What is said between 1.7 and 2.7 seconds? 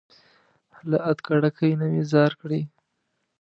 نه مي ځار کړى